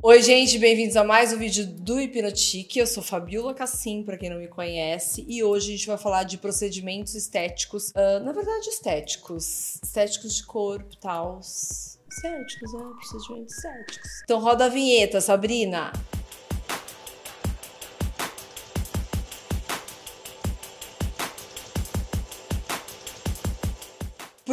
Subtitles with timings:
[0.00, 2.78] Oi, gente, bem-vindos a mais um vídeo do Hipnotique.
[2.78, 6.22] Eu sou Fabiola Cassim, para quem não me conhece, e hoje a gente vai falar
[6.22, 11.40] de procedimentos estéticos, uh, na verdade, estéticos, estéticos de corpo tal.
[11.40, 12.92] Estéticos, né?
[12.96, 14.08] Procedimentos estéticos.
[14.22, 15.90] Então roda a vinheta, Sabrina.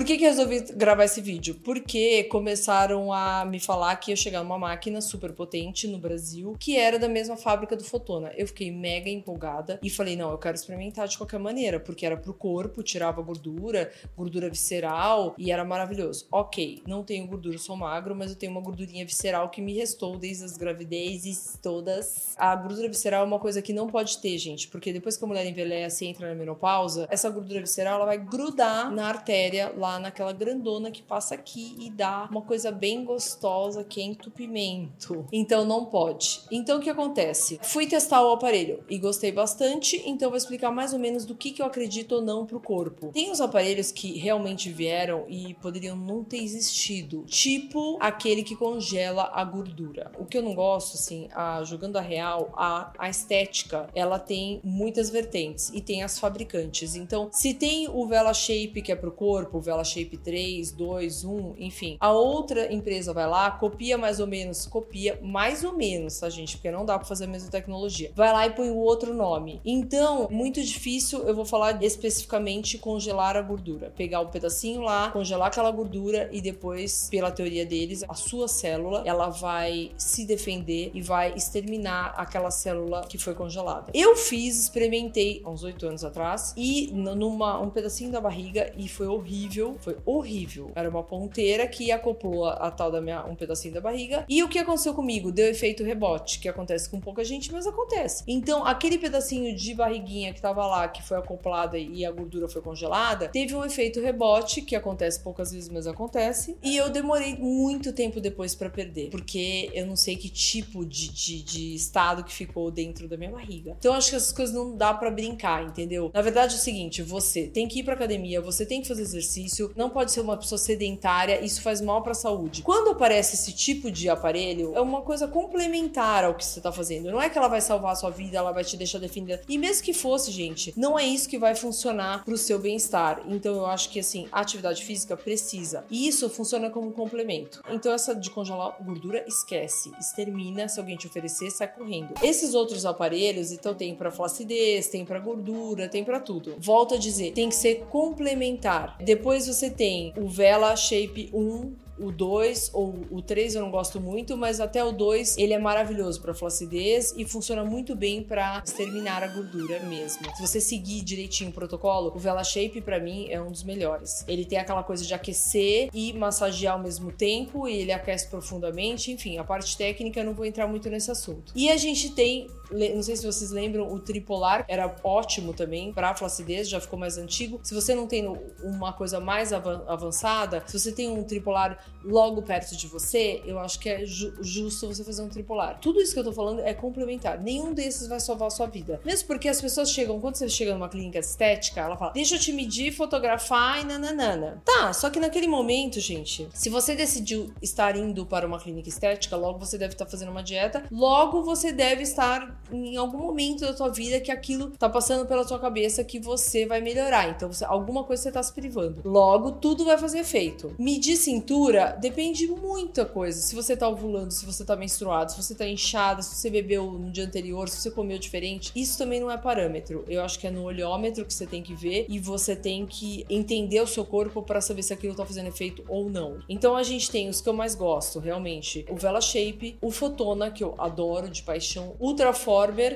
[0.06, 1.56] Que, que resolvi gravar esse vídeo?
[1.64, 6.78] Porque começaram a me falar que ia chegar uma máquina super potente no Brasil, que
[6.78, 8.32] era da mesma fábrica do Fotona.
[8.38, 12.16] Eu fiquei mega empolgada e falei: não, eu quero experimentar de qualquer maneira, porque era
[12.16, 16.28] pro corpo, tirava gordura, gordura visceral e era maravilhoso.
[16.32, 20.18] Ok, não tenho gordura, sou magro, mas eu tenho uma gordurinha visceral que me restou
[20.18, 22.36] desde as gravidezes todas.
[22.38, 25.28] A gordura visceral é uma coisa que não pode ter, gente, porque depois que a
[25.28, 29.95] mulher envelhece e entra na menopausa, essa gordura visceral ela vai grudar na artéria lá
[30.00, 35.26] naquela grandona que passa aqui e dá uma coisa bem gostosa que é entupimento.
[35.32, 36.42] Então não pode.
[36.52, 37.60] Então o que acontece?
[37.64, 41.52] Fui testar o aparelho e gostei bastante, então vou explicar mais ou menos do que,
[41.52, 43.12] que eu acredito ou não pro corpo.
[43.12, 49.32] Tem os aparelhos que realmente vieram e poderiam não ter existido, tipo aquele que congela
[49.34, 50.12] a gordura.
[50.20, 54.60] O que eu não gosto, assim, a, jogando a real, a, a estética, ela tem
[54.64, 56.96] muitas vertentes e tem as fabricantes.
[56.96, 61.24] Então, se tem o Vela Shape que é pro corpo, o Vela Shape 3, 2,
[61.24, 61.98] 1, enfim.
[62.00, 66.58] A outra empresa vai lá, copia mais ou menos, copia mais ou menos, tá, gente?
[66.58, 68.12] Porque não dá pra fazer a mesma tecnologia.
[68.16, 69.62] Vai lá e põe o outro nome.
[69.64, 73.94] Então, muito difícil, eu vou falar especificamente congelar a gordura.
[73.96, 79.04] Pegar um pedacinho lá, congelar aquela gordura e depois, pela teoria deles, a sua célula,
[79.06, 83.92] ela vai se defender e vai exterminar aquela célula que foi congelada.
[83.94, 88.88] Eu fiz, experimentei há uns oito anos atrás e numa um pedacinho da barriga e
[88.88, 90.72] foi horrível foi horrível.
[90.76, 94.26] Era uma ponteira que acoplou a, a tal da minha um pedacinho da barriga.
[94.28, 95.32] E o que aconteceu comigo?
[95.32, 98.24] Deu efeito rebote, que acontece com pouca gente, mas acontece.
[98.28, 102.62] Então, aquele pedacinho de barriguinha que tava lá, que foi acoplada e a gordura foi
[102.62, 106.58] congelada, teve um efeito rebote, que acontece poucas vezes, mas acontece.
[106.64, 111.10] E eu demorei muito tempo depois para perder, porque eu não sei que tipo de,
[111.10, 113.76] de, de, estado que ficou dentro da minha barriga.
[113.80, 116.12] Então, acho que essas coisas não dá para brincar, entendeu?
[116.14, 119.02] Na verdade, é o seguinte: você tem que ir pra academia, você tem que fazer
[119.02, 122.62] exercício exercício, não pode ser uma pessoa sedentária, isso faz mal para a saúde.
[122.62, 127.12] Quando aparece esse tipo de aparelho, é uma coisa complementar ao que você tá fazendo.
[127.12, 129.42] Não é que ela vai salvar a sua vida, ela vai te deixar definida.
[129.48, 133.24] E mesmo que fosse, gente, não é isso que vai funcionar pro seu bem-estar.
[133.28, 135.86] Então eu acho que assim, a atividade física precisa.
[135.90, 137.62] E isso funciona como um complemento.
[137.70, 139.92] Então essa de congelar gordura, esquece.
[140.00, 142.14] Extermina, se alguém te oferecer, sai correndo.
[142.22, 146.56] Esses outros aparelhos, então tem para flacidez, tem para gordura, tem para tudo.
[146.60, 148.98] Volto a dizer, tem que ser complementar.
[149.00, 153.72] Depois depois você tem o Vela Shape 1 o 2 ou o 3 eu não
[153.72, 158.22] gosto muito, mas até o 2 ele é maravilhoso para flacidez e funciona muito bem
[158.22, 160.24] para exterminar a gordura mesmo.
[160.36, 164.26] Se você seguir direitinho o protocolo, o Vela Shape para mim é um dos melhores.
[164.28, 169.12] Ele tem aquela coisa de aquecer e massagear ao mesmo tempo, e ele aquece profundamente,
[169.12, 171.54] enfim, a parte técnica eu não vou entrar muito nesse assunto.
[171.56, 176.16] E a gente tem, não sei se vocês lembram, o tripolar era ótimo também para
[176.16, 177.60] flacidez, já ficou mais antigo.
[177.64, 178.28] Se você não tem
[178.64, 183.80] uma coisa mais avançada, se você tem um tripolar logo perto de você, eu acho
[183.80, 185.80] que é ju justo você fazer um tripolar.
[185.80, 187.40] Tudo isso que eu tô falando é complementar.
[187.42, 189.00] Nenhum desses vai salvar a sua vida.
[189.06, 192.40] Mesmo porque as pessoas chegam, quando você chega numa clínica estética, ela fala: deixa eu
[192.40, 194.62] te medir, fotografar e nananana.
[194.66, 199.36] Tá, só que naquele momento, gente, se você decidiu estar indo para uma clínica estética,
[199.36, 203.76] logo você deve estar fazendo uma dieta, logo você deve estar em algum momento da
[203.76, 207.30] sua vida que aquilo tá passando pela sua cabeça que você vai melhorar.
[207.30, 209.02] Então, você, alguma coisa você tá se privando.
[209.04, 210.74] Logo, tudo vai fazer efeito.
[210.78, 213.42] Medir cintura depende muita coisa.
[213.42, 216.92] Se você tá ovulando, se você tá menstruado, se você tá inchada, se você bebeu
[216.92, 220.04] no dia anterior, se você comeu diferente, isso também não é parâmetro.
[220.08, 223.26] Eu acho que é no olhômetro que você tem que ver e você tem que
[223.30, 226.40] entender o seu corpo para saber se aquilo tá fazendo efeito ou não.
[226.48, 230.52] Então a gente tem os que eu mais gosto, realmente, o Vela Shape, o Fotona,
[230.52, 231.96] que eu adoro de paixão,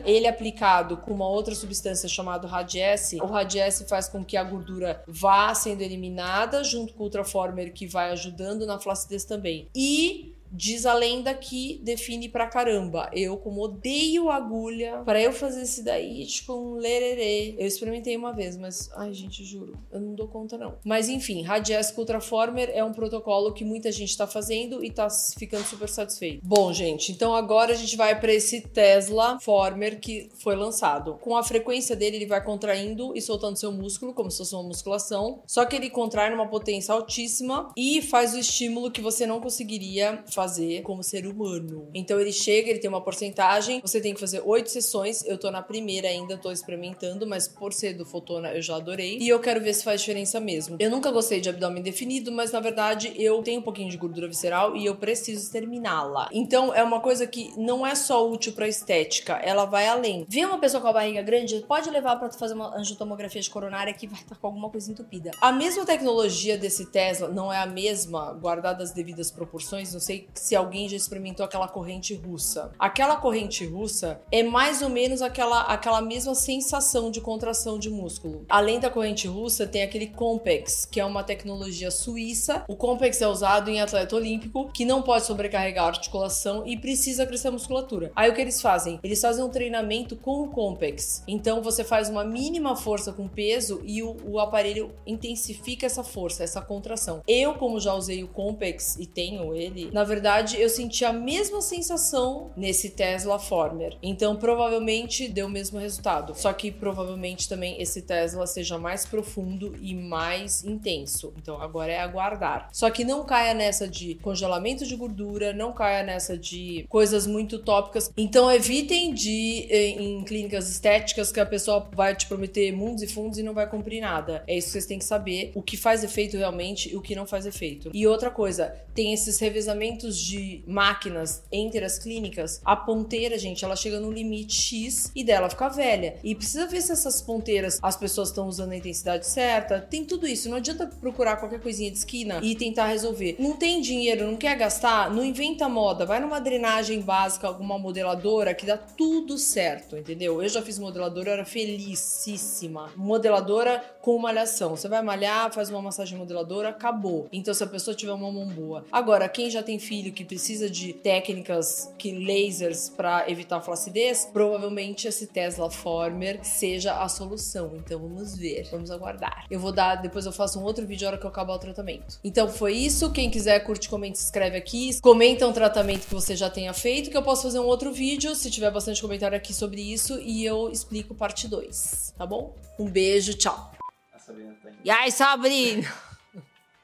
[0.06, 3.22] Ele aplicado com uma outra substância chamada Radiesse.
[3.22, 7.88] O Radiesse faz com que a gordura vá sendo eliminada junto com o Ultraformer que
[7.88, 9.68] vai ajudando na flacidez também.
[9.76, 13.10] E Diz a lenda que define pra caramba.
[13.14, 17.56] Eu, como odeio agulha, para eu fazer esse daí, tipo um lererê.
[17.58, 20.76] Eu experimentei uma vez, mas, ai, gente, juro, eu não dou conta não.
[20.84, 25.08] Mas enfim, Radiesco Ultraformer é um protocolo que muita gente tá fazendo e tá
[25.38, 26.42] ficando super satisfeito.
[26.44, 31.16] Bom, gente, então agora a gente vai para esse Tesla Former que foi lançado.
[31.22, 34.64] Com a frequência dele, ele vai contraindo e soltando seu músculo, como se fosse uma
[34.64, 35.42] musculação.
[35.46, 40.24] Só que ele contrai numa potência altíssima e faz o estímulo que você não conseguiria
[40.28, 41.90] fazer fazer como ser humano.
[41.94, 45.22] Então ele chega, ele tem uma porcentagem, você tem que fazer oito sessões.
[45.26, 49.18] Eu tô na primeira ainda, tô experimentando, mas por ser do Fotona eu já adorei.
[49.20, 50.78] E eu quero ver se faz diferença mesmo.
[50.80, 54.30] Eu nunca gostei de abdômen definido, mas na verdade eu tenho um pouquinho de gordura
[54.30, 56.30] visceral e eu preciso terminá-la.
[56.32, 60.26] Então é uma coisa que não é só útil pra estética, ela vai além.
[60.30, 63.94] Vê uma pessoa com a barriga grande, pode levar para fazer uma angiotomografia de coronária
[63.94, 65.32] que vai estar com alguma coisa entupida.
[65.42, 69.92] A mesma tecnologia desse Tesla não é a mesma, guardada as devidas proporções.
[69.94, 72.72] Não sei se alguém já experimentou aquela corrente russa.
[72.78, 78.46] Aquela corrente russa é mais ou menos aquela, aquela mesma sensação de contração de músculo.
[78.50, 82.64] Além da corrente russa, tem aquele Compex, que é uma tecnologia suíça.
[82.68, 87.26] O Compex é usado em atleta olímpico que não pode sobrecarregar a articulação e precisa
[87.26, 88.12] crescer a musculatura.
[88.16, 89.00] Aí o que eles fazem?
[89.04, 91.24] Eles fazem um treinamento com o Compex.
[91.28, 96.44] Então você faz uma mínima força com peso e o, o aparelho intensifica essa força,
[96.44, 97.22] essa contração.
[97.28, 100.19] Eu, como já usei o Compex e tenho ele, na verdade
[100.58, 103.98] eu senti a mesma sensação nesse Tesla Former.
[104.02, 106.34] Então provavelmente deu o mesmo resultado.
[106.36, 111.34] Só que provavelmente também esse Tesla seja mais profundo e mais intenso.
[111.38, 112.70] Então agora é aguardar.
[112.72, 117.60] Só que não caia nessa de congelamento de gordura, não caia nessa de coisas muito
[117.60, 118.12] tópicas.
[118.18, 123.08] Então evitem de ir em clínicas estéticas que a pessoa vai te prometer mundos e
[123.08, 124.44] fundos e não vai cumprir nada.
[124.48, 127.16] É isso que vocês têm que saber, o que faz efeito realmente e o que
[127.16, 127.90] não faz efeito.
[127.94, 132.62] E outra coisa, tem esses revezamentos de máquinas entre as clínicas.
[132.64, 136.18] A ponteira, gente, ela chega no limite X e dela fica velha.
[136.24, 139.82] E precisa ver se essas ponteiras as pessoas estão usando a intensidade certa.
[139.82, 140.50] Tem tudo isso.
[140.50, 143.36] Não adianta procurar qualquer coisinha de esquina e tentar resolver.
[143.40, 146.06] Não tem dinheiro, não quer gastar, não inventa moda.
[146.06, 150.42] Vai numa drenagem básica, alguma modeladora que dá tudo certo, entendeu?
[150.42, 152.92] Eu já fiz modeladora, eu era felicíssima.
[152.96, 154.76] Modeladora com malhação.
[154.76, 157.28] Você vai malhar, faz uma massagem modeladora, acabou.
[157.32, 158.86] Então, se a pessoa tiver uma mão boa.
[158.92, 165.08] Agora, quem já tem filho que precisa de técnicas que lasers para evitar flacidez, provavelmente
[165.08, 167.76] esse Tesla Former seja a solução.
[167.76, 169.46] Então, vamos ver, vamos aguardar.
[169.52, 171.60] Eu vou dar, depois eu faço um outro vídeo na hora que eu acabar o
[171.60, 172.20] tratamento.
[172.24, 173.12] Então, foi isso.
[173.12, 175.00] Quem quiser curte, comente, se inscreve aqui.
[175.02, 178.34] Comenta um tratamento que você já tenha feito, que eu posso fazer um outro vídeo,
[178.36, 182.56] se tiver bastante comentário aqui sobre isso, e eu explico parte 2, tá bom?
[182.80, 183.72] Um beijo, tchau.
[184.14, 184.80] A Sabrina tá indo.
[184.84, 185.94] E aí, Sabrina?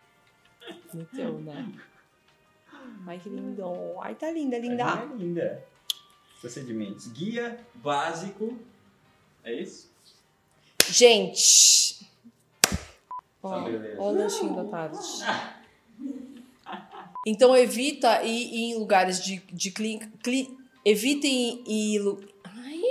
[0.93, 1.71] Meteu, né?
[3.07, 3.63] Ai, que lindo.
[4.01, 4.83] Ai, tá linda, linda.
[4.83, 5.63] É linda.
[6.41, 7.07] Procedimentos.
[7.07, 8.57] Guia básico.
[9.43, 9.89] É isso?
[10.89, 12.05] Gente.
[13.43, 13.95] Beleza.
[13.99, 14.97] ó o lanchinho da tarde.
[17.27, 20.09] Então evita ir em lugares de, de clínica.
[20.23, 21.95] Cli, evitem ir.
[21.95, 22.81] em lu- Ai!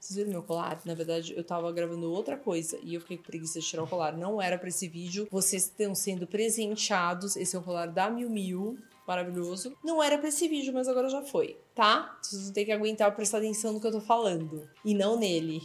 [0.00, 0.80] Vocês viram meu colar?
[0.84, 3.86] Na verdade, eu tava gravando outra coisa e eu fiquei com preguiça de tirar o
[3.86, 4.16] colar.
[4.16, 5.28] Não era pra esse vídeo.
[5.30, 7.36] Vocês estão sendo presenteados.
[7.36, 8.78] Esse é o colar da Miu Miu.
[9.10, 9.76] Maravilhoso.
[9.82, 12.16] Não era pra esse vídeo, mas agora já foi, tá?
[12.22, 14.70] Vocês vão ter que aguentar prestar atenção no que eu tô falando.
[14.84, 15.60] E não nele.